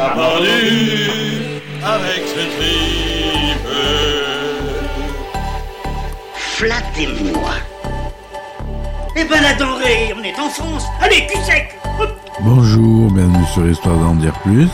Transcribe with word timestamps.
A 0.00 0.14
vendu 0.14 1.60
avec 1.82 2.22
ce 2.28 2.42
tripe. 2.54 3.68
Flattez-moi. 6.34 7.50
Eh 9.16 9.24
ben 9.24 9.42
la 9.42 9.54
denrée, 9.54 10.14
on 10.16 10.22
est 10.22 10.38
en 10.38 10.48
France. 10.50 10.84
Allez, 11.00 11.26
cul 11.26 11.40
sec. 11.44 11.76
Bonjour, 12.42 13.10
bienvenue 13.10 13.44
sur 13.52 13.68
Histoire 13.68 13.98
d'en 13.98 14.14
dire 14.14 14.38
plus. 14.42 14.70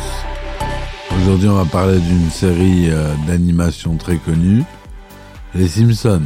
Aujourd'hui, 1.22 1.48
on 1.48 1.54
va 1.54 1.64
parler 1.64 2.00
d'une 2.00 2.30
série 2.30 2.90
euh, 2.90 3.14
d'animation 3.26 3.96
très 3.96 4.18
connue, 4.18 4.62
Les 5.54 5.68
Simpsons. 5.68 6.20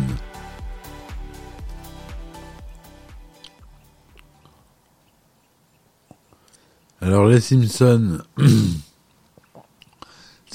Alors, 7.00 7.26
Les 7.26 7.40
Simpsons, 7.40 8.18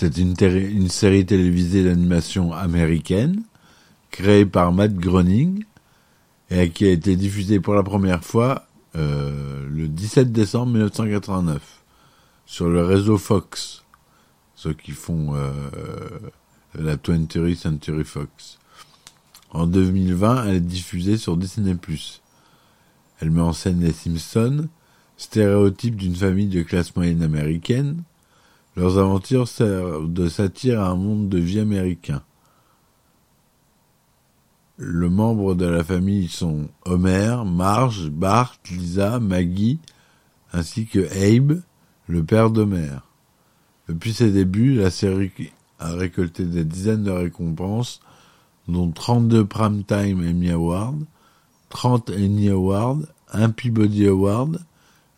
c'est 0.03 0.17
une, 0.17 0.89
série 0.89 1.25
télévisée 1.25 1.85
d'animation 1.85 2.51
américaine, 2.51 3.41
créée 4.11 4.45
par 4.45 4.73
Matt 4.73 4.93
Groening, 4.95 5.63
et 6.49 6.71
qui 6.71 6.85
a 6.85 6.91
été 6.91 7.15
diffusée 7.15 7.61
pour 7.61 7.73
la 7.73 7.83
première 7.83 8.21
fois 8.21 8.65
euh, 8.97 9.65
le 9.69 9.87
17 9.87 10.33
décembre 10.33 10.73
1989 10.73 11.83
sur 12.45 12.67
le 12.67 12.83
réseau 12.83 13.17
Fox, 13.17 13.85
ceux 14.55 14.73
qui 14.73 14.91
font 14.91 15.35
euh, 15.35 15.53
la 16.75 16.97
20th 16.97 17.55
Century 17.55 18.03
Fox. 18.03 18.59
En 19.51 19.67
2020, 19.67 20.47
elle 20.47 20.55
est 20.55 20.59
diffusée 20.59 21.15
sur 21.15 21.37
Disney+. 21.37 21.77
Elle 23.21 23.31
met 23.31 23.41
en 23.41 23.53
scène 23.53 23.79
les 23.79 23.93
Simpsons, 23.93 24.67
stéréotypes 25.15 25.95
d'une 25.95 26.15
famille 26.15 26.47
de 26.47 26.61
classe 26.61 26.93
moyenne 26.93 27.23
américaine. 27.23 28.03
Leurs 28.75 28.97
aventures 28.97 29.47
servent 29.47 30.11
de 30.11 30.27
satire 30.27 30.81
à 30.81 30.89
un 30.89 30.95
monde 30.95 31.29
de 31.29 31.37
vie 31.37 31.59
américain. 31.59 32.23
Le 34.77 35.09
membre 35.09 35.53
de 35.53 35.65
la 35.65 35.83
famille 35.83 36.27
sont 36.27 36.67
Homer, 36.85 37.43
Marge, 37.45 38.09
Bart, 38.09 38.55
Lisa, 38.71 39.19
Maggie, 39.19 39.79
ainsi 40.51 40.87
que 40.87 41.07
Abe, 41.13 41.61
le 42.07 42.23
père 42.23 42.49
d'Homer. 42.49 42.97
Depuis 43.87 44.13
ses 44.13 44.31
débuts, 44.31 44.75
la 44.75 44.89
série 44.89 45.31
a 45.77 45.91
récolté 45.93 46.45
des 46.45 46.63
dizaines 46.63 47.03
de 47.03 47.11
récompenses, 47.11 47.99
dont 48.67 48.89
32 48.89 49.45
Primetime 49.45 50.27
Emmy 50.27 50.49
Awards, 50.49 50.95
30 51.69 52.09
Annie 52.09 52.49
Awards, 52.49 52.99
un 53.31 53.49
Peabody 53.49 54.07
Award, 54.07 54.59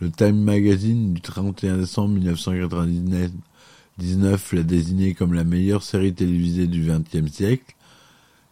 le 0.05 0.11
Time 0.11 0.39
Magazine 0.39 1.13
du 1.15 1.21
31 1.21 1.77
décembre 1.79 2.13
1999 2.13 3.31
19 3.97 4.53
l'a 4.53 4.61
désignée 4.63 5.15
comme 5.15 5.33
la 5.33 5.43
meilleure 5.43 5.81
série 5.81 6.13
télévisée 6.13 6.67
du 6.67 6.83
XXe 6.87 7.31
siècle, 7.31 7.75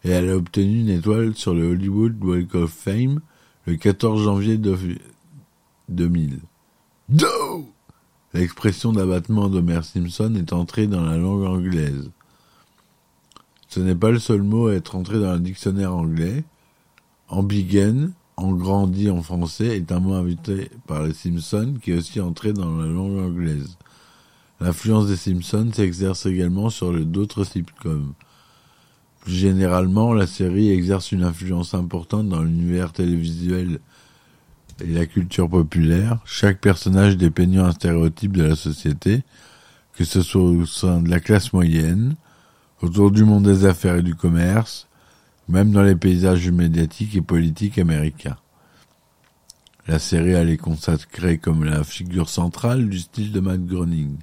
et 0.02 0.08
elle 0.10 0.30
a 0.30 0.36
obtenu 0.36 0.80
une 0.80 0.88
étoile 0.88 1.34
sur 1.36 1.54
le 1.54 1.70
Hollywood 1.70 2.16
Walk 2.24 2.54
of 2.56 2.72
Fame 2.72 3.20
le 3.66 3.76
14 3.76 4.24
janvier 4.24 4.58
de- 4.58 4.76
2000. 5.90 6.40
Do 7.08 7.68
L'expression 8.32 8.92
d'abattement 8.92 9.48
d'Homer 9.48 9.82
Simpson 9.84 10.34
est 10.36 10.52
entrée 10.52 10.88
dans 10.88 11.04
la 11.04 11.16
langue 11.16 11.44
anglaise. 11.44 12.10
Ce 13.68 13.78
n'est 13.78 13.94
pas 13.94 14.10
le 14.10 14.18
seul 14.18 14.42
mot 14.42 14.66
à 14.68 14.74
être 14.74 14.96
entré 14.96 15.20
dans 15.20 15.34
le 15.34 15.40
dictionnaire 15.40 15.94
anglais. 15.94 16.42
Ambiguen, 18.36 18.54
engrandi 18.54 19.10
en 19.10 19.22
français, 19.22 19.76
est 19.76 19.92
un 19.92 20.00
mot 20.00 20.14
invité 20.14 20.70
par 20.86 21.02
les 21.02 21.14
Simpsons 21.14 21.74
qui 21.82 21.92
est 21.92 21.96
aussi 21.96 22.20
entré 22.20 22.52
dans 22.52 22.76
la 22.76 22.86
langue 22.86 23.18
anglaise. 23.18 23.76
L'influence 24.60 25.08
des 25.08 25.16
Simpsons 25.16 25.70
s'exerce 25.72 26.26
également 26.26 26.70
sur 26.70 26.92
d'autres 27.04 27.44
sitcoms. 27.44 28.14
Plus 29.20 29.34
généralement, 29.34 30.12
la 30.12 30.26
série 30.26 30.70
exerce 30.70 31.12
une 31.12 31.22
influence 31.22 31.74
importante 31.74 32.28
dans 32.28 32.42
l'univers 32.42 32.92
télévisuel 32.92 33.80
et 34.80 34.92
la 34.92 35.06
culture 35.06 35.48
populaire, 35.48 36.18
chaque 36.24 36.60
personnage 36.60 37.16
dépeignant 37.16 37.64
un 37.64 37.72
stéréotype 37.72 38.36
de 38.36 38.42
la 38.42 38.56
société, 38.56 39.22
que 39.94 40.04
ce 40.04 40.20
soit 40.22 40.42
au 40.42 40.66
sein 40.66 41.00
de 41.00 41.08
la 41.08 41.20
classe 41.20 41.52
moyenne, 41.52 42.16
autour 42.82 43.10
du 43.10 43.24
monde 43.24 43.44
des 43.44 43.64
affaires 43.64 43.96
et 43.96 44.02
du 44.02 44.14
commerce, 44.14 44.88
même 45.48 45.72
dans 45.72 45.82
les 45.82 45.96
paysages 45.96 46.50
médiatiques 46.50 47.16
et 47.16 47.22
politiques 47.22 47.78
américains. 47.78 48.36
La 49.86 49.98
série 49.98 50.32
elle 50.32 50.50
est 50.50 50.56
consacrée 50.56 51.38
comme 51.38 51.64
la 51.64 51.84
figure 51.84 52.30
centrale 52.30 52.88
du 52.88 52.98
style 52.98 53.32
de 53.32 53.40
Matt 53.40 53.64
Groening, 53.66 54.16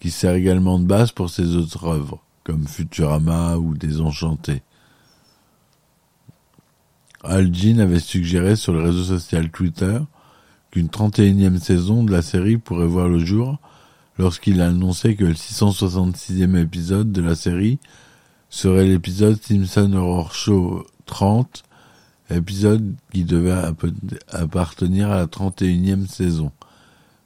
qui 0.00 0.10
sert 0.10 0.34
également 0.34 0.78
de 0.78 0.86
base 0.86 1.12
pour 1.12 1.28
ses 1.28 1.56
autres 1.56 1.84
œuvres, 1.86 2.22
comme 2.44 2.66
Futurama 2.66 3.56
ou 3.58 3.74
Désenchanté. 3.74 4.62
Al 7.22 7.54
Jean 7.54 7.78
avait 7.80 8.00
suggéré 8.00 8.56
sur 8.56 8.72
le 8.72 8.82
réseau 8.82 9.04
social 9.04 9.50
Twitter 9.50 9.98
qu'une 10.70 10.86
31e 10.86 11.58
saison 11.58 12.02
de 12.02 12.12
la 12.12 12.22
série 12.22 12.56
pourrait 12.56 12.86
voir 12.86 13.08
le 13.08 13.18
jour 13.18 13.58
lorsqu'il 14.16 14.62
a 14.62 14.68
annoncé 14.68 15.16
que 15.16 15.24
le 15.24 15.34
666e 15.34 16.56
épisode 16.56 17.12
de 17.12 17.20
la 17.20 17.34
série 17.34 17.78
serait 18.50 18.86
l'épisode 18.86 19.40
Simpson 19.42 19.92
Horror 19.94 20.34
Show 20.34 20.86
30, 21.06 21.62
épisode 22.30 22.94
qui 23.12 23.24
devait 23.24 23.50
app- 23.52 23.86
appartenir 24.30 25.10
à 25.10 25.16
la 25.16 25.26
31e 25.26 26.06
saison. 26.06 26.50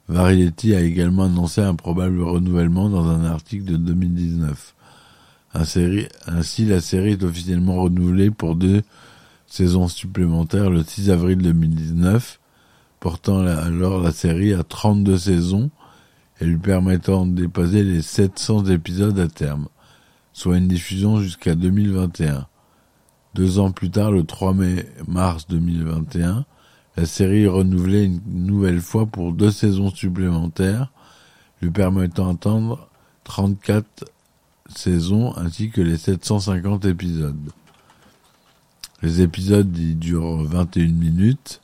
Variety 0.07 0.75
a 0.75 0.81
également 0.81 1.23
annoncé 1.23 1.61
un 1.61 1.73
probable 1.75 2.21
renouvellement 2.21 2.89
dans 2.89 3.07
un 3.09 3.25
article 3.25 3.65
de 3.65 3.77
2019. 3.77 4.75
Un 5.55 5.65
série- 5.65 6.07
ainsi, 6.27 6.65
la 6.65 6.81
série 6.81 7.11
est 7.13 7.23
officiellement 7.23 7.81
renouvelée 7.81 8.29
pour 8.29 8.55
deux 8.55 8.83
saisons 9.47 9.87
supplémentaires 9.87 10.69
le 10.69 10.83
6 10.83 11.09
avril 11.09 11.37
2019, 11.39 12.39
portant 12.99 13.39
alors 13.39 14.01
la 14.01 14.11
série 14.11 14.53
à 14.53 14.63
32 14.63 15.17
saisons 15.17 15.69
et 16.41 16.45
lui 16.45 16.57
permettant 16.57 17.25
de 17.25 17.41
dépasser 17.43 17.83
les 17.83 18.01
700 18.01 18.65
épisodes 18.65 19.17
à 19.19 19.27
terme, 19.27 19.67
soit 20.35 20.57
une 20.57 20.67
diffusion 20.67 21.21
jusqu'à 21.21 21.55
2021. 21.55 22.45
Deux 23.35 23.57
ans 23.57 23.71
plus 23.71 23.89
tard, 23.89 24.11
le 24.11 24.25
3 24.25 24.53
mai 24.53 24.85
mars 25.07 25.47
2021, 25.47 26.43
la 26.97 27.05
série 27.05 27.43
est 27.43 27.47
renouvelée 27.47 28.03
une 28.03 28.21
nouvelle 28.45 28.81
fois 28.81 29.05
pour 29.05 29.31
deux 29.31 29.49
saisons 29.49 29.91
supplémentaires, 29.91 30.91
lui 31.61 31.71
permettant 31.71 32.33
d'atteindre 32.33 32.89
34 33.23 34.03
saisons 34.75 35.33
ainsi 35.37 35.69
que 35.69 35.79
les 35.79 35.95
750 35.95 36.83
épisodes. 36.83 37.51
Les 39.01 39.21
épisodes 39.21 39.75
ils 39.77 39.97
durent 39.97 40.43
21 40.43 40.91
minutes. 40.91 41.61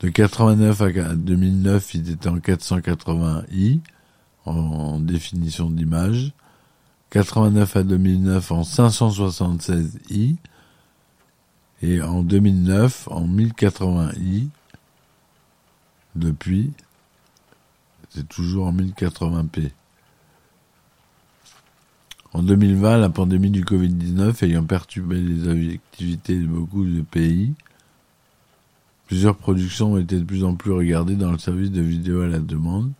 De 0.00 0.10
89 0.10 0.82
à 0.82 1.14
2009, 1.14 1.94
ils 1.94 2.10
étaient 2.10 2.28
en 2.28 2.36
480i 2.36 3.80
en 4.44 5.00
définition 5.00 5.70
d'image. 5.70 6.34
89 7.14 7.76
à 7.76 7.84
2009 7.84 8.50
en 8.50 8.62
576i 8.62 10.34
et 11.80 12.02
en 12.02 12.24
2009 12.24 13.06
en 13.08 13.28
1080i. 13.28 14.48
Depuis, 16.16 16.72
c'est 18.08 18.28
toujours 18.28 18.66
en 18.66 18.72
1080p. 18.72 19.70
En 22.32 22.42
2020, 22.42 22.98
la 22.98 23.10
pandémie 23.10 23.50
du 23.50 23.64
Covid-19 23.64 24.44
ayant 24.44 24.64
perturbé 24.64 25.20
les 25.20 25.74
activités 25.74 26.36
de 26.36 26.48
beaucoup 26.48 26.84
de 26.84 27.00
pays, 27.02 27.54
plusieurs 29.06 29.36
productions 29.36 29.92
ont 29.92 29.98
été 29.98 30.18
de 30.18 30.24
plus 30.24 30.42
en 30.42 30.56
plus 30.56 30.72
regardées 30.72 31.14
dans 31.14 31.30
le 31.30 31.38
service 31.38 31.70
de 31.70 31.80
vidéo 31.80 32.22
à 32.22 32.26
la 32.26 32.40
demande. 32.40 32.90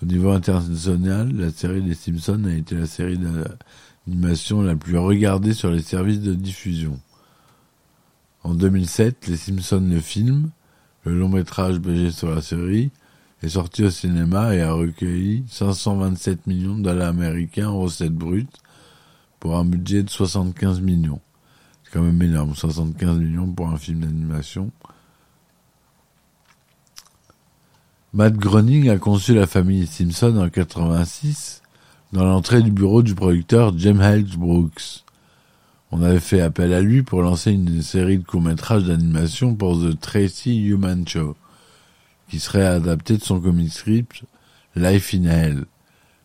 Au 0.00 0.06
niveau 0.06 0.30
international, 0.30 1.32
la 1.32 1.50
série 1.50 1.82
des 1.82 1.94
Simpsons 1.94 2.44
a 2.44 2.52
été 2.52 2.76
la 2.76 2.86
série 2.86 3.18
d'animation 3.18 4.62
la 4.62 4.76
plus 4.76 4.96
regardée 4.96 5.54
sur 5.54 5.72
les 5.72 5.82
services 5.82 6.20
de 6.20 6.34
diffusion. 6.34 7.00
En 8.44 8.54
2007, 8.54 9.26
Les 9.26 9.36
Simpsons 9.36 9.88
le 9.90 10.00
film, 10.00 10.50
le 11.04 11.18
long 11.18 11.28
métrage 11.28 11.80
basé 11.80 12.12
sur 12.12 12.32
la 12.32 12.42
série, 12.42 12.92
est 13.42 13.48
sorti 13.48 13.82
au 13.82 13.90
cinéma 13.90 14.54
et 14.54 14.62
a 14.62 14.72
recueilli 14.72 15.44
527 15.48 16.46
millions 16.46 16.78
de 16.78 16.84
dollars 16.84 17.08
américains 17.08 17.68
en 17.68 17.80
recettes 17.80 18.14
brutes 18.14 18.58
pour 19.40 19.56
un 19.56 19.64
budget 19.64 20.04
de 20.04 20.10
75 20.10 20.80
millions. 20.80 21.20
C'est 21.82 21.92
quand 21.92 22.02
même 22.02 22.22
énorme, 22.22 22.54
75 22.54 23.18
millions 23.18 23.50
pour 23.52 23.68
un 23.68 23.78
film 23.78 24.00
d'animation. 24.00 24.70
Matt 28.14 28.36
Groening 28.36 28.88
a 28.88 28.96
conçu 28.96 29.34
la 29.34 29.46
famille 29.46 29.86
Simpson 29.86 30.34
en 30.38 30.48
86 30.48 31.60
dans 32.14 32.24
l'entrée 32.24 32.62
du 32.62 32.70
bureau 32.70 33.02
du 33.02 33.14
producteur 33.14 33.78
James 33.78 34.00
Hedge 34.00 34.38
Brooks. 34.38 35.04
On 35.92 36.00
avait 36.00 36.18
fait 36.18 36.40
appel 36.40 36.72
à 36.72 36.80
lui 36.80 37.02
pour 37.02 37.20
lancer 37.20 37.52
une 37.52 37.82
série 37.82 38.16
de 38.16 38.24
courts-métrages 38.24 38.84
d'animation 38.84 39.54
pour 39.54 39.78
The 39.78 40.00
Tracy 40.00 40.56
Human 40.56 41.06
Show, 41.06 41.36
qui 42.30 42.40
serait 42.40 42.64
adapté 42.64 43.18
de 43.18 43.22
son 43.22 43.40
comic 43.40 43.70
script 43.70 44.22
Life 44.74 45.12
in 45.12 45.24
Hell. 45.24 45.64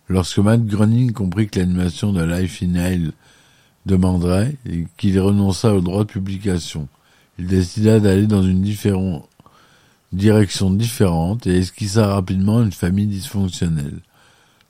Lorsque 0.07 0.37
Matt 0.37 0.65
Groening 0.65 1.11
comprit 1.11 1.49
que 1.49 1.59
l'animation 1.59 2.13
de 2.13 2.23
Life 2.23 2.63
in 2.63 2.75
Hell 2.75 3.11
demanderait 3.85 4.55
et 4.65 4.87
qu'il 4.95 5.19
renonça 5.19 5.73
au 5.75 5.81
droit 5.81 6.05
de 6.05 6.11
publication, 6.11 6.87
il 7.37 7.47
décida 7.47 7.99
d'aller 7.99 8.27
dans 8.27 8.41
une 8.41 8.61
différente 8.61 9.27
direction 10.13 10.69
différente 10.71 11.47
et 11.47 11.57
esquissa 11.57 12.07
rapidement 12.07 12.61
une 12.61 12.71
famille 12.71 13.07
dysfonctionnelle, 13.07 13.99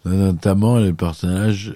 notamment 0.05 0.77
les 0.77 0.93
personnages 0.93 1.75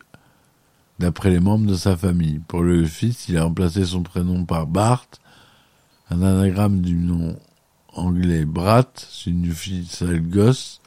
d'après 0.99 1.29
les 1.29 1.39
membres 1.39 1.67
de 1.67 1.75
sa 1.75 1.95
famille. 1.95 2.39
Pour 2.47 2.63
le 2.63 2.85
fils, 2.85 3.27
il 3.29 3.37
a 3.37 3.43
remplacé 3.43 3.85
son 3.85 4.03
prénom 4.03 4.45
par 4.45 4.67
Bart, 4.67 5.07
un 6.09 6.21
anagramme 6.21 6.81
du 6.81 6.95
nom 6.95 7.37
anglais 7.93 8.45
Brat, 8.45 8.91
signifie 8.95 9.85
sale 9.85 10.21
gosse, 10.21 10.81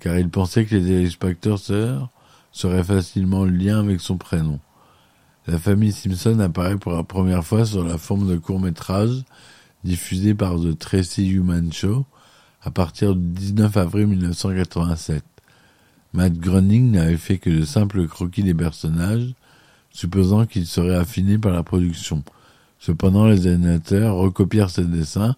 car 0.00 0.16
il 0.18 0.30
pensait 0.30 0.64
que 0.64 0.76
les 0.76 0.84
téléspectateurs 0.84 2.10
seraient 2.52 2.84
facilement 2.84 3.44
le 3.44 3.72
avec 3.72 4.00
son 4.00 4.16
prénom. 4.16 4.60
La 5.46 5.58
famille 5.58 5.92
Simpson 5.92 6.40
apparaît 6.40 6.76
pour 6.76 6.92
la 6.92 7.04
première 7.04 7.44
fois 7.44 7.66
sur 7.66 7.84
la 7.84 7.98
forme 7.98 8.28
de 8.28 8.36
court 8.36 8.58
métrage 8.58 9.22
diffusé 9.86 10.34
par 10.34 10.60
The 10.60 10.76
Tracy 10.78 11.28
Human 11.28 11.72
Show 11.72 12.04
à 12.60 12.70
partir 12.70 13.14
du 13.14 13.28
19 13.28 13.76
avril 13.76 14.08
1987. 14.08 15.22
Matt 16.12 16.34
Groening 16.34 16.90
n'avait 16.90 17.16
fait 17.16 17.38
que 17.38 17.50
de 17.50 17.64
simples 17.64 18.08
croquis 18.08 18.42
des 18.42 18.54
personnages, 18.54 19.34
supposant 19.90 20.44
qu'ils 20.44 20.66
seraient 20.66 20.96
affinés 20.96 21.38
par 21.38 21.52
la 21.52 21.62
production. 21.62 22.24
Cependant, 22.80 23.26
les 23.26 23.46
animateurs 23.46 24.16
recopièrent 24.16 24.70
ces 24.70 24.84
dessins, 24.84 25.36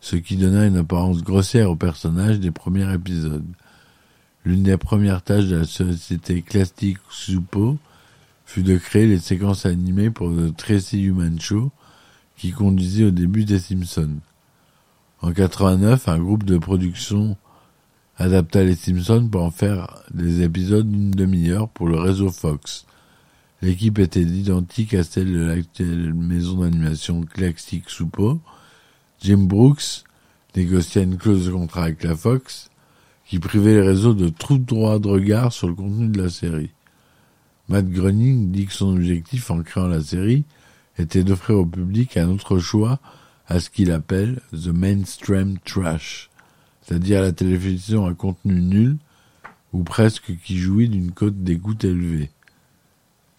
ce 0.00 0.16
qui 0.16 0.36
donna 0.36 0.66
une 0.66 0.76
apparence 0.76 1.22
grossière 1.22 1.70
aux 1.70 1.76
personnages 1.76 2.38
des 2.38 2.50
premiers 2.50 2.92
épisodes. 2.92 3.46
L'une 4.44 4.62
des 4.62 4.76
premières 4.76 5.22
tâches 5.22 5.46
de 5.46 5.56
la 5.56 5.64
société 5.64 6.42
Classic 6.42 6.98
Soupo 7.10 7.78
fut 8.44 8.62
de 8.62 8.76
créer 8.76 9.06
les 9.06 9.18
séquences 9.18 9.66
animées 9.66 10.10
pour 10.10 10.30
The 10.30 10.54
Tracy 10.56 11.02
Human 11.02 11.40
Show, 11.40 11.72
qui 12.36 12.52
conduisait 12.52 13.04
au 13.04 13.10
début 13.10 13.44
des 13.44 13.58
Simpsons. 13.58 14.18
En 15.22 15.32
89, 15.32 16.08
un 16.08 16.18
groupe 16.18 16.44
de 16.44 16.58
production 16.58 17.36
adapta 18.18 18.62
les 18.62 18.76
Simpsons 18.76 19.28
pour 19.30 19.42
en 19.42 19.50
faire 19.50 20.02
des 20.12 20.42
épisodes 20.42 20.90
d'une 20.90 21.10
demi-heure 21.10 21.68
pour 21.68 21.88
le 21.88 21.98
réseau 21.98 22.30
Fox. 22.30 22.86
L'équipe 23.62 23.98
était 23.98 24.20
identique 24.20 24.94
à 24.94 25.02
celle 25.02 25.32
de 25.32 25.44
l'actuelle 25.44 26.12
maison 26.14 26.60
d'animation 26.60 27.22
Classic 27.22 27.88
Soupo. 27.88 28.40
Jim 29.20 29.44
Brooks 29.44 30.04
négociait 30.54 31.04
une 31.04 31.16
clause 31.16 31.46
de 31.46 31.52
contrat 31.52 31.84
avec 31.84 32.02
la 32.04 32.14
Fox 32.14 32.70
qui 33.24 33.38
privait 33.38 33.74
les 33.74 33.88
réseaux 33.88 34.14
de 34.14 34.28
tout 34.28 34.58
droit 34.58 34.98
de 34.98 35.08
regard 35.08 35.52
sur 35.52 35.68
le 35.68 35.74
contenu 35.74 36.08
de 36.08 36.22
la 36.22 36.28
série. 36.28 36.70
Matt 37.68 37.88
Groening 37.88 38.52
dit 38.52 38.66
que 38.66 38.72
son 38.72 38.94
objectif 38.94 39.50
en 39.50 39.62
créant 39.62 39.88
la 39.88 40.02
série 40.02 40.44
était 40.98 41.24
d'offrir 41.24 41.58
au 41.58 41.66
public 41.66 42.16
un 42.16 42.28
autre 42.28 42.58
choix 42.58 43.00
à 43.48 43.60
ce 43.60 43.70
qu'il 43.70 43.92
appelle 43.92 44.40
the 44.52 44.68
mainstream 44.68 45.58
trash, 45.64 46.30
c'est-à-dire 46.82 47.22
la 47.22 47.32
télévision 47.32 48.06
à 48.06 48.14
contenu 48.14 48.60
nul 48.60 48.96
ou 49.72 49.82
presque 49.84 50.36
qui 50.44 50.58
jouit 50.58 50.88
d'une 50.88 51.12
cote 51.12 51.42
d'écoute 51.42 51.84
élevée. 51.84 52.30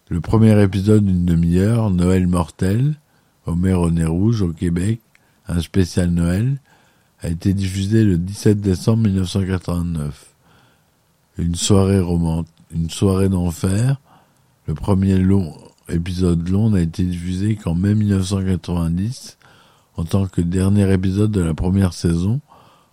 Le 0.08 0.20
premier 0.20 0.60
épisode 0.62 1.04
d'une 1.04 1.26
demi-heure, 1.26 1.90
Noël 1.90 2.26
mortel, 2.26 2.94
Homer 3.46 3.74
au 3.74 3.90
nez 3.90 4.04
rouge 4.04 4.42
au 4.42 4.52
Québec, 4.52 5.00
un 5.48 5.60
spécial 5.60 6.10
Noël, 6.10 6.58
a 7.20 7.28
été 7.28 7.52
diffusé 7.52 8.04
le 8.04 8.16
17 8.16 8.60
décembre 8.60 9.04
1989. 9.04 10.34
Une 11.38 11.54
soirée 11.54 12.00
romantique, 12.00 12.52
une 12.70 12.90
soirée 12.90 13.28
d'enfer, 13.28 14.00
le 14.66 14.74
premier 14.74 15.18
long 15.18 15.54
épisode 15.88 16.48
long 16.48 16.70
n'a 16.70 16.80
été 16.80 17.04
diffusé 17.04 17.56
qu'en 17.56 17.74
mai 17.74 17.94
1990 17.94 19.38
en 19.96 20.04
tant 20.04 20.26
que 20.26 20.40
dernier 20.40 20.92
épisode 20.92 21.30
de 21.30 21.40
la 21.40 21.54
première 21.54 21.92
saison 21.92 22.40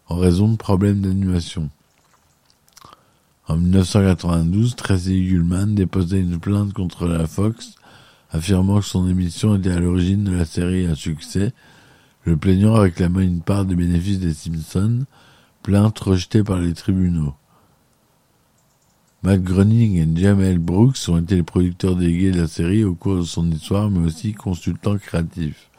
en 0.08 0.18
raison 0.18 0.50
de 0.50 0.58
problèmes 0.58 1.02
d'animation. 1.02 1.70
En 3.48 3.58
1992, 3.58 4.76
Tracy 4.76 5.20
Ullman 5.20 5.68
déposait 5.68 6.22
une 6.22 6.40
plainte 6.40 6.74
contre 6.74 7.06
la 7.08 7.28
Fox, 7.28 7.76
affirmant 8.32 8.80
que 8.80 8.86
son 8.86 9.08
émission 9.08 9.56
était 9.56 9.72
à 9.72 9.80
l'origine 9.80 10.24
de 10.24 10.36
la 10.36 10.46
série 10.46 10.88
à 10.88 10.96
succès, 10.96 11.54
le 12.24 12.38
plaignant 12.38 12.74
réclamant 12.74 13.20
une 13.20 13.42
part 13.42 13.66
des 13.66 13.76
bénéfices 13.76 14.20
des 14.20 14.34
Simpsons, 14.34 15.06
plainte 15.62 16.00
rejetée 16.00 16.44
par 16.44 16.60
les 16.60 16.74
tribunaux. 16.74 17.36
Matt 19.26 19.42
Groening 19.42 19.96
et 19.96 20.22
Jamel 20.22 20.60
Brooks 20.60 21.10
ont 21.10 21.18
été 21.18 21.38
les 21.38 21.42
producteurs 21.42 21.96
délégués 21.96 22.30
de 22.30 22.42
la 22.42 22.48
série 22.48 22.84
au 22.84 22.94
cours 22.94 23.18
de 23.18 23.24
son 23.24 23.50
histoire, 23.50 23.90
mais 23.90 24.06
aussi 24.06 24.34
consultants 24.34 25.00
créatifs. 25.00 25.72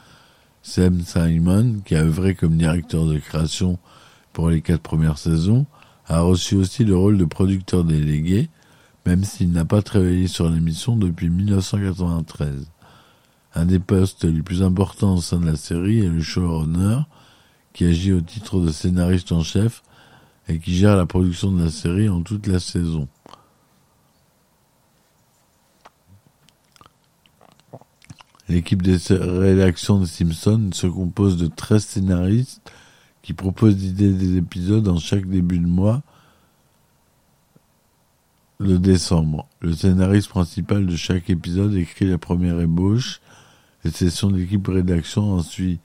Sam 0.62 1.00
Simon, 1.02 1.76
qui 1.84 1.94
a 1.94 2.02
œuvré 2.02 2.34
comme 2.34 2.56
directeur 2.56 3.06
de 3.06 3.20
création 3.20 3.78
pour 4.32 4.50
les 4.50 4.62
quatre 4.62 4.82
premières 4.82 5.18
saisons, 5.18 5.64
a 6.08 6.22
reçu 6.22 6.56
aussi 6.56 6.82
le 6.82 6.96
rôle 6.96 7.18
de 7.18 7.24
producteur 7.24 7.84
délégué, 7.84 8.50
même 9.06 9.22
s'il 9.22 9.52
n'a 9.52 9.64
pas 9.64 9.80
travaillé 9.80 10.26
sur 10.26 10.50
l'émission 10.50 10.96
depuis 10.96 11.30
1993. 11.30 12.68
Un 13.54 13.64
des 13.64 13.78
postes 13.78 14.24
les 14.24 14.42
plus 14.42 14.64
importants 14.64 15.14
au 15.14 15.20
sein 15.20 15.38
de 15.38 15.46
la 15.46 15.56
série 15.56 16.00
est 16.00 16.08
le 16.08 16.20
showrunner, 16.20 17.02
qui 17.74 17.84
agit 17.84 18.12
au 18.12 18.20
titre 18.20 18.58
de 18.58 18.72
scénariste 18.72 19.30
en 19.30 19.44
chef 19.44 19.84
et 20.48 20.58
qui 20.58 20.74
gère 20.74 20.96
la 20.96 21.06
production 21.06 21.52
de 21.52 21.62
la 21.62 21.70
série 21.70 22.08
en 22.08 22.22
toute 22.22 22.48
la 22.48 22.58
saison. 22.58 23.06
L'équipe 28.48 28.82
de 28.82 28.96
rédaction 29.38 29.98
de 29.98 30.06
Simpson 30.06 30.70
se 30.72 30.86
compose 30.86 31.36
de 31.36 31.48
13 31.48 31.84
scénaristes 31.84 32.72
qui 33.22 33.32
proposent 33.32 33.76
l'idée 33.76 34.12
des 34.12 34.36
épisodes 34.36 34.86
en 34.86 34.98
chaque 34.98 35.28
début 35.28 35.58
de 35.58 35.66
mois 35.66 36.02
de 38.60 38.76
décembre. 38.76 39.48
Le 39.60 39.74
scénariste 39.74 40.28
principal 40.28 40.86
de 40.86 40.94
chaque 40.96 41.28
épisode 41.28 41.74
écrit 41.74 42.06
la 42.06 42.18
première 42.18 42.60
ébauche. 42.60 43.20
Les 43.84 43.90
sessions 43.90 44.30
d'équipe 44.30 44.68
rédaction 44.68 45.34
ensuite 45.34 45.80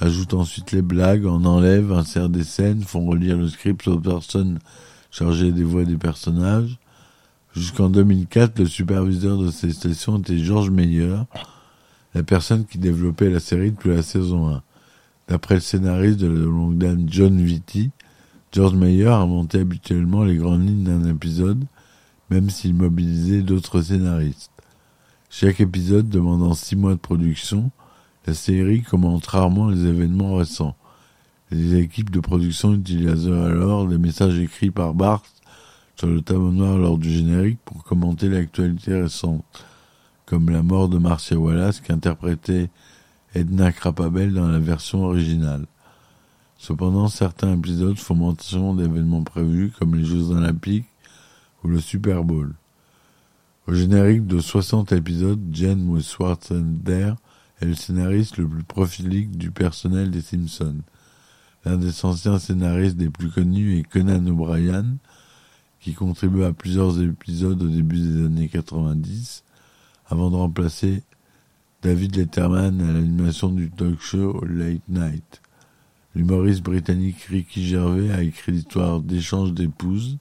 ajoutent 0.00 0.34
ensuite 0.34 0.72
les 0.72 0.82
blagues, 0.82 1.26
en 1.26 1.44
enlèvent, 1.44 1.92
insèrent 1.92 2.28
des 2.28 2.44
scènes, 2.44 2.82
font 2.82 3.06
relire 3.06 3.36
le 3.36 3.48
script 3.48 3.86
aux 3.86 4.00
personnes 4.00 4.58
chargées 5.10 5.52
des 5.52 5.62
voix 5.62 5.84
des 5.84 5.98
personnages. 5.98 6.78
Jusqu'en 7.54 7.90
2004, 7.90 8.60
le 8.60 8.66
superviseur 8.66 9.36
de 9.36 9.50
ces 9.50 9.72
sessions 9.72 10.18
était 10.18 10.38
George 10.38 10.70
Meyer, 10.70 11.16
la 12.14 12.22
personne 12.22 12.66
qui 12.66 12.78
développait 12.78 13.30
la 13.30 13.40
série 13.40 13.72
depuis 13.72 13.90
la 13.90 14.02
saison 14.02 14.48
1. 14.48 14.62
D'après 15.28 15.54
le 15.54 15.60
scénariste 15.60 16.18
de 16.18 16.26
la 16.26 16.44
longue 16.44 16.76
dame 16.76 17.06
John 17.08 17.40
Vitti, 17.40 17.90
George 18.52 18.74
Meyer 18.74 19.24
monté 19.26 19.60
habituellement 19.60 20.24
les 20.24 20.36
grandes 20.36 20.66
lignes 20.66 20.84
d'un 20.84 21.08
épisode, 21.08 21.64
même 22.28 22.50
s'il 22.50 22.74
mobilisait 22.74 23.40
d'autres 23.40 23.80
scénaristes. 23.80 24.50
Chaque 25.30 25.60
épisode 25.60 26.10
demandant 26.10 26.52
six 26.52 26.76
mois 26.76 26.92
de 26.92 26.98
production, 26.98 27.70
la 28.26 28.34
série 28.34 28.82
commente 28.82 29.26
rarement 29.26 29.70
les 29.70 29.86
événements 29.86 30.36
récents. 30.36 30.76
Les 31.50 31.76
équipes 31.76 32.10
de 32.10 32.20
production 32.20 32.74
utilisaient 32.74 33.32
alors 33.32 33.86
des 33.86 33.98
messages 33.98 34.38
écrits 34.38 34.70
par 34.70 34.92
Bart 34.92 35.22
sur 35.96 36.08
le 36.08 36.20
tableau 36.20 36.50
noir 36.50 36.76
lors 36.76 36.98
du 36.98 37.10
générique 37.10 37.58
pour 37.64 37.84
commenter 37.84 38.28
l'actualité 38.28 39.00
récente 39.00 39.44
comme 40.32 40.48
la 40.48 40.62
mort 40.62 40.88
de 40.88 40.96
Marcia 40.96 41.38
Wallace 41.38 41.80
qu'interprétait 41.80 42.70
Edna 43.34 43.70
Krapabel 43.70 44.32
dans 44.32 44.48
la 44.48 44.60
version 44.60 45.04
originale. 45.04 45.66
Cependant, 46.56 47.08
certains 47.08 47.52
épisodes 47.52 47.98
font 47.98 48.14
mention 48.14 48.74
d'événements 48.74 49.24
prévus 49.24 49.74
comme 49.78 49.94
les 49.94 50.06
Jeux 50.06 50.30
Olympiques 50.30 50.88
ou 51.62 51.68
le 51.68 51.80
Super 51.80 52.24
Bowl. 52.24 52.54
Au 53.66 53.74
générique 53.74 54.26
de 54.26 54.40
60 54.40 54.92
épisodes, 54.92 55.38
Jen 55.52 56.00
Schwarzenegger 56.00 57.12
est 57.60 57.66
le 57.66 57.74
scénariste 57.74 58.38
le 58.38 58.48
plus 58.48 58.64
prolifique 58.64 59.36
du 59.36 59.50
personnel 59.50 60.10
des 60.10 60.22
Simpsons. 60.22 60.80
L'un 61.66 61.76
des 61.76 62.06
anciens 62.06 62.38
scénaristes 62.38 62.96
des 62.96 63.10
plus 63.10 63.28
connus 63.28 63.80
est 63.80 63.82
Conan 63.82 64.26
O'Brien, 64.28 64.96
qui 65.78 65.92
contribue 65.92 66.44
à 66.44 66.54
plusieurs 66.54 67.02
épisodes 67.02 67.62
au 67.62 67.68
début 67.68 67.98
des 67.98 68.24
années 68.24 68.48
90, 68.48 69.44
avant 70.12 70.30
de 70.30 70.36
remplacer 70.36 71.02
David 71.80 72.16
Letterman 72.16 72.82
à 72.82 72.92
l'animation 72.92 73.48
du 73.48 73.70
talk 73.70 73.98
show 73.98 74.44
Late 74.44 74.86
Night. 74.86 75.40
L'humoriste 76.14 76.62
britannique 76.62 77.22
Ricky 77.30 77.66
Gervais 77.66 78.12
a 78.12 78.22
écrit 78.22 78.52
l'histoire 78.52 79.00
d'échanges 79.00 79.54
d'épouses 79.54 80.18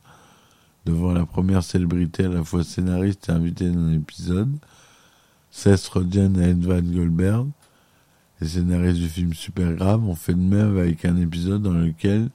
devant 0.86 1.12
la 1.12 1.26
première 1.26 1.62
célébrité 1.62 2.24
à 2.24 2.30
la 2.30 2.42
fois 2.42 2.64
scénariste 2.64 3.28
et 3.28 3.34
invitée 3.34 3.70
d'un 3.70 3.92
épisode, 3.92 4.56
Seth 5.50 5.86
Rogen 5.88 6.40
et 6.40 6.52
Edvard 6.52 6.84
Goldberg. 6.84 7.50
Les 8.40 8.48
scénaristes 8.48 9.02
du 9.02 9.10
film 9.10 9.34
Super 9.34 9.74
Grave 9.74 10.08
ont 10.08 10.16
fait 10.16 10.34
de 10.34 10.40
même 10.40 10.78
avec 10.78 11.04
un 11.04 11.18
épisode 11.18 11.64
dans 11.64 11.74
lequel 11.74 12.30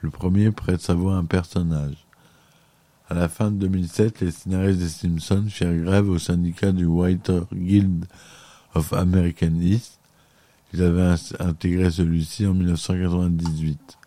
le 0.00 0.08
premier 0.08 0.50
prête 0.52 0.80
sa 0.80 0.94
voix 0.94 1.16
à 1.16 1.18
un 1.18 1.26
personnage. 1.26 2.03
À 3.14 3.16
la 3.16 3.28
fin 3.28 3.52
de 3.52 3.58
2007, 3.58 4.22
les 4.22 4.32
scénaristes 4.32 4.80
des 4.80 4.88
Simpsons 4.88 5.46
firent 5.48 5.84
grève 5.84 6.08
au 6.08 6.18
syndicat 6.18 6.72
du 6.72 6.84
Writer 6.84 7.42
Guild 7.52 8.06
of 8.74 8.92
American 8.92 9.54
East. 9.60 10.00
Ils 10.72 10.82
avaient 10.82 11.14
intégré 11.38 11.92
celui-ci 11.92 12.44
en 12.44 12.54
1998. 12.54 13.98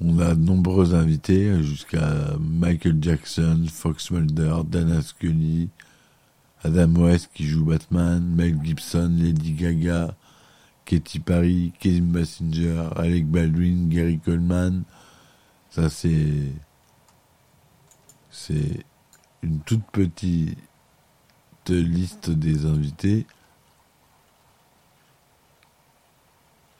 On 0.00 0.18
a 0.18 0.34
de 0.34 0.40
nombreux 0.40 0.96
invités, 0.96 1.62
jusqu'à 1.62 2.36
Michael 2.40 2.98
Jackson, 3.00 3.66
Fox 3.70 4.10
Mulder, 4.10 4.62
Dana 4.66 5.00
Scully, 5.00 5.68
Adam 6.64 6.92
West 6.96 7.30
qui 7.34 7.44
joue 7.46 7.66
Batman, 7.66 8.20
Mel 8.34 8.58
Gibson, 8.64 9.16
Lady 9.16 9.52
Gaga, 9.52 10.16
Katy 10.84 11.20
Perry, 11.20 11.72
Kim 11.78 12.12
Basinger, 12.12 12.90
Alec 12.96 13.26
Baldwin, 13.26 13.88
Gary 13.88 14.18
Coleman. 14.18 14.84
Ça, 15.70 15.88
c'est. 15.88 16.52
C'est 18.30 18.84
une 19.42 19.60
toute 19.60 19.84
petite 19.92 20.58
liste 21.68 22.30
des 22.30 22.66
invités. 22.66 23.26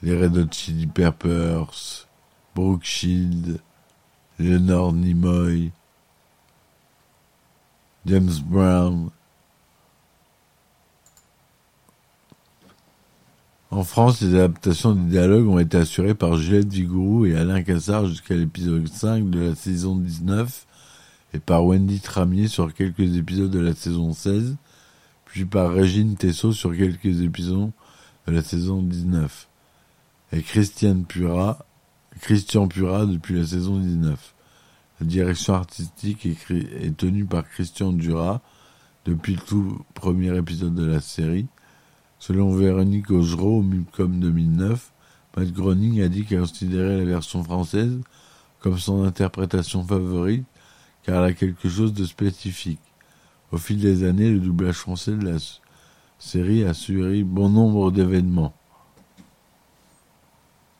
Les 0.02 0.20
Red 0.20 0.36
Hot 0.36 0.52
Chili 0.52 0.86
Peppers, 0.86 2.06
Brooke 2.54 2.84
Leonard 4.38 4.92
Nimoy, 4.92 5.70
James 8.04 8.40
Brown. 8.44 9.10
En 13.74 13.82
France, 13.82 14.20
les 14.20 14.36
adaptations 14.36 14.94
des 14.94 15.10
dialogues 15.10 15.48
ont 15.48 15.58
été 15.58 15.78
assurées 15.78 16.14
par 16.14 16.36
Juliette 16.36 16.72
Vigourou 16.72 17.26
et 17.26 17.34
Alain 17.34 17.60
Cassard 17.64 18.06
jusqu'à 18.06 18.36
l'épisode 18.36 18.86
5 18.86 19.28
de 19.30 19.40
la 19.40 19.56
saison 19.56 19.96
19 19.96 20.64
et 21.34 21.40
par 21.40 21.66
Wendy 21.66 21.98
Tramier 21.98 22.46
sur 22.46 22.72
quelques 22.72 23.16
épisodes 23.16 23.50
de 23.50 23.58
la 23.58 23.74
saison 23.74 24.12
16, 24.12 24.54
puis 25.24 25.44
par 25.44 25.72
Régine 25.72 26.14
Tessot 26.14 26.52
sur 26.52 26.70
quelques 26.76 27.20
épisodes 27.20 27.72
de 28.28 28.32
la 28.32 28.44
saison 28.44 28.80
19 28.80 29.48
et 30.34 30.42
Christiane 30.42 31.04
Christian 32.20 32.68
Pura 32.68 33.06
depuis 33.06 33.40
la 33.40 33.44
saison 33.44 33.80
19. 33.80 34.34
La 35.00 35.06
direction 35.08 35.54
artistique 35.54 36.26
est, 36.26 36.96
tenue 36.96 37.24
par 37.24 37.42
Christian 37.48 37.90
Dura 37.92 38.40
depuis 39.04 39.34
le 39.34 39.40
tout 39.40 39.84
premier 39.94 40.36
épisode 40.36 40.76
de 40.76 40.86
la 40.86 41.00
série. 41.00 41.48
Selon 42.26 42.54
Véronique 42.54 43.10
Augereau, 43.10 43.58
au 43.58 43.62
Mulcom 43.62 44.18
2009, 44.18 44.92
Matt 45.36 45.52
Groening 45.52 46.00
a 46.00 46.08
dit 46.08 46.24
qu'elle 46.24 46.40
considérait 46.40 46.96
la 46.96 47.04
version 47.04 47.44
française 47.44 48.00
comme 48.60 48.78
son 48.78 49.04
interprétation 49.04 49.84
favorite 49.84 50.46
car 51.02 51.22
elle 51.22 51.32
a 51.32 51.34
quelque 51.34 51.68
chose 51.68 51.92
de 51.92 52.06
spécifique. 52.06 52.80
Au 53.52 53.58
fil 53.58 53.78
des 53.78 54.04
années, 54.04 54.30
le 54.30 54.38
doublage 54.40 54.76
français 54.76 55.12
de 55.12 55.32
la 55.32 55.36
série 56.18 56.64
a 56.64 56.72
suivi 56.72 57.24
bon 57.24 57.50
nombre 57.50 57.90
d'événements. 57.90 58.54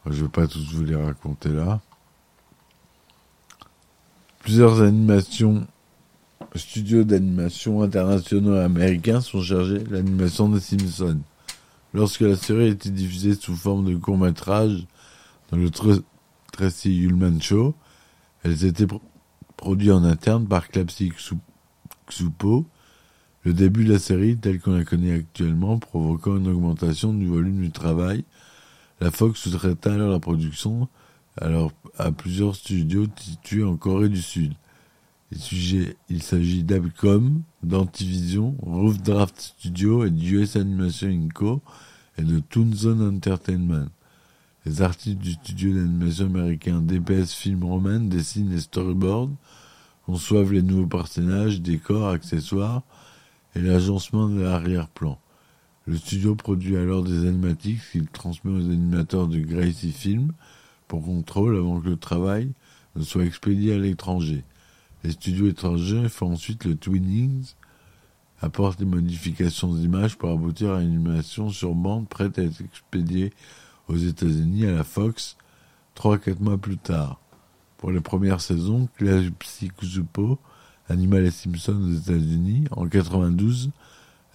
Je 0.06 0.12
ne 0.12 0.22
vais 0.22 0.28
pas 0.30 0.46
tous 0.46 0.72
vous 0.72 0.84
les 0.84 0.96
raconter 0.96 1.50
là. 1.50 1.82
Plusieurs 4.38 4.80
animations, 4.80 5.66
studios 6.54 7.04
d'animation 7.04 7.82
internationaux 7.82 8.56
américains 8.56 9.20
sont 9.20 9.42
chargés 9.42 9.80
de 9.80 9.92
l'animation 9.92 10.48
des 10.48 10.60
Simpsons. 10.60 11.20
Lorsque 11.94 12.20
la 12.20 12.36
série 12.36 12.64
a 12.64 12.68
été 12.68 12.90
diffusée 12.90 13.34
sous 13.34 13.54
forme 13.54 13.84
de 13.86 13.96
court 13.96 14.18
métrage 14.18 14.86
dans 15.50 15.56
le 15.56 15.70
Tracy 16.52 16.98
Ullman 16.98 17.40
Show, 17.40 17.74
elles 18.42 18.64
étaient 18.64 18.86
produites 19.56 19.92
en 19.92 20.04
interne 20.04 20.46
par 20.46 20.68
Klapsi 20.68 21.12
Xupo. 22.08 22.66
Le 23.44 23.52
début 23.52 23.84
de 23.84 23.92
la 23.92 23.98
série, 23.98 24.36
tel 24.36 24.60
qu'on 24.60 24.76
la 24.76 24.84
connaît 24.84 25.14
actuellement, 25.14 25.78
provoquant 25.78 26.36
une 26.36 26.48
augmentation 26.48 27.14
du 27.14 27.26
volume 27.26 27.62
du 27.62 27.70
travail 27.70 28.24
la 29.00 29.10
Fox 29.10 29.40
sous-traita 29.40 29.92
alors 29.92 30.10
la 30.10 30.20
production 30.20 30.88
à 31.36 32.12
plusieurs 32.12 32.54
studios 32.54 33.06
situés 33.16 33.64
en 33.64 33.76
Corée 33.76 34.08
du 34.08 34.22
Sud. 34.22 34.54
Il 35.30 36.22
s'agit 36.22 36.62
d'Abcom, 36.62 37.42
d'Antivision, 37.62 38.54
Roof 38.60 39.02
Draft 39.02 39.40
Studio 39.40 40.04
et 40.04 40.10
d'US 40.10 40.56
Animation 40.56 41.08
Inc. 41.08 41.60
et 42.18 42.22
de 42.22 42.40
Toon 42.40 42.72
Zone 42.72 43.02
Entertainment. 43.02 43.88
Les 44.66 44.82
artistes 44.82 45.18
du 45.18 45.32
studio 45.32 45.74
d'animation 45.74 46.26
américain 46.26 46.80
DPS 46.80 47.32
Film 47.32 47.64
Roman 47.64 48.00
dessinent 48.00 48.50
les 48.50 48.60
storyboards, 48.60 49.30
conçoivent 50.06 50.52
les 50.52 50.62
nouveaux 50.62 50.86
personnages, 50.86 51.60
décors, 51.60 52.08
accessoires 52.08 52.82
et 53.54 53.60
l'agencement 53.60 54.28
de 54.28 54.40
l'arrière-plan. 54.40 55.18
Le 55.86 55.96
studio 55.96 56.34
produit 56.34 56.76
alors 56.76 57.02
des 57.02 57.26
animatiques 57.26 57.80
qu'il 57.92 58.06
transmet 58.06 58.52
aux 58.52 58.70
animateurs 58.70 59.26
de 59.26 59.38
Gracie 59.38 59.92
Film 59.92 60.32
pour 60.86 61.04
contrôle 61.04 61.56
avant 61.56 61.80
que 61.80 61.88
le 61.88 61.96
travail 61.96 62.52
ne 62.96 63.02
soit 63.02 63.24
expédié 63.24 63.74
à 63.74 63.78
l'étranger. 63.78 64.44
Les 65.04 65.12
studios 65.12 65.48
étrangers 65.48 66.08
font 66.08 66.32
ensuite 66.32 66.64
le 66.64 66.76
twinning, 66.76 67.44
apportent 68.40 68.78
des 68.78 68.86
modifications 68.86 69.74
d'images 69.74 70.16
pour 70.16 70.30
aboutir 70.30 70.72
à 70.72 70.80
une 70.80 70.88
animation 70.88 71.50
sur 71.50 71.74
bande 71.74 72.08
prête 72.08 72.38
à 72.38 72.42
être 72.42 72.62
expédiée 72.62 73.32
aux 73.88 73.96
États-Unis 73.96 74.66
à 74.66 74.72
la 74.72 74.84
Fox 74.84 75.36
trois 75.94 76.16
quatre 76.16 76.40
mois 76.40 76.56
plus 76.56 76.78
tard. 76.78 77.20
Pour 77.76 77.90
les 77.90 78.00
premières 78.00 78.40
saisons, 78.40 78.88
Claire 78.96 79.22
Zupo 79.82 80.38
anima 80.88 81.20
les 81.20 81.30
Simpsons 81.30 81.82
aux 81.82 81.92
États-Unis 81.92 82.64
en 82.70 82.88
92 82.88 83.70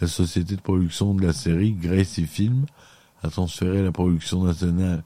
la 0.02 0.08
société 0.08 0.56
de 0.56 0.62
production 0.62 1.14
de 1.14 1.26
la 1.26 1.34
série, 1.34 1.74
Gracie 1.74 2.26
Film, 2.26 2.66
a 3.22 3.30
transféré 3.30 3.84
la 3.84 3.92
production 3.92 4.44
nationale 4.44 5.04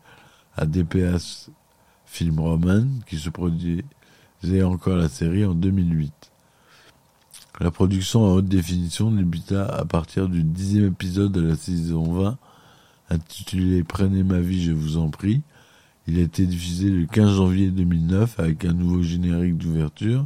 à 0.55 0.65
DPS 0.65 1.49
Film 2.05 2.39
Roman, 2.39 2.85
qui 3.07 3.17
se 3.17 3.29
encore 4.63 4.97
la 4.97 5.09
série 5.09 5.45
en 5.45 5.53
2008. 5.53 6.11
La 7.61 7.71
production 7.71 8.23
en 8.25 8.33
haute 8.33 8.47
définition 8.47 9.11
débuta 9.11 9.65
à 9.65 9.85
partir 9.85 10.27
du 10.27 10.43
dixième 10.43 10.87
épisode 10.87 11.31
de 11.31 11.41
la 11.41 11.55
saison 11.55 12.11
20, 12.11 12.37
intitulé 13.09 13.83
Prenez 13.83 14.23
ma 14.23 14.39
vie, 14.39 14.63
je 14.63 14.71
vous 14.71 14.97
en 14.97 15.09
prie. 15.09 15.41
Il 16.07 16.19
a 16.19 16.21
été 16.21 16.45
diffusé 16.45 16.89
le 16.89 17.05
15 17.05 17.35
janvier 17.35 17.69
2009 17.69 18.39
avec 18.39 18.65
un 18.65 18.73
nouveau 18.73 19.01
générique 19.01 19.57
d'ouverture 19.57 20.25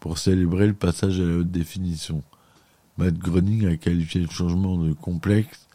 pour 0.00 0.18
célébrer 0.18 0.66
le 0.66 0.74
passage 0.74 1.18
à 1.20 1.24
la 1.24 1.38
haute 1.38 1.50
définition. 1.50 2.22
Matt 2.98 3.16
Groening 3.16 3.66
a 3.66 3.76
qualifié 3.76 4.20
le 4.20 4.28
changement 4.28 4.76
de 4.76 4.92
complexe 4.92 5.68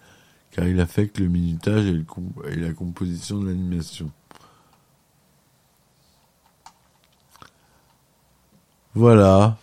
car 0.52 0.68
il 0.68 0.80
affecte 0.80 1.20
le 1.20 1.28
minutage 1.28 1.86
et, 1.88 2.56
la 2.56 2.74
composition 2.74 3.40
de 3.40 3.48
l'animation. 3.48 4.12
Voilà. 8.96 9.58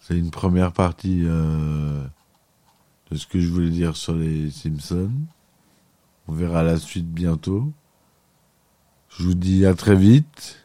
C'est 0.00 0.18
une 0.18 0.30
première 0.30 0.72
partie 0.72 1.22
euh, 1.24 2.04
de 3.10 3.16
ce 3.16 3.26
que 3.26 3.40
je 3.40 3.48
voulais 3.48 3.70
dire 3.70 3.96
sur 3.96 4.14
les 4.14 4.50
Simpsons. 4.50 5.10
On 6.28 6.32
verra 6.32 6.62
la 6.62 6.76
suite 6.76 7.10
bientôt. 7.10 7.72
Je 9.08 9.22
vous 9.22 9.34
dis 9.34 9.64
à 9.64 9.74
très 9.74 9.96
vite. 9.96 10.62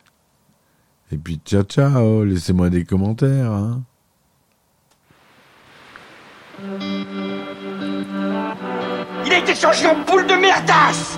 Et 1.12 1.18
puis 1.18 1.40
ciao 1.46 1.64
ciao, 1.64 2.26
laissez-moi 2.26 2.70
des 2.70 2.84
commentaires. 2.84 3.52
Hein. 3.52 3.82
Il 9.26 9.32
a 9.32 9.38
été 9.38 9.56
changé 9.56 9.88
en 9.88 10.04
boule 10.04 10.28
de 10.28 10.36
merdasse 10.36 11.18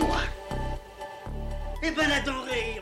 Eh 1.83 1.89
ben 1.89 2.07
la 2.09 2.19
denrée, 2.21 2.79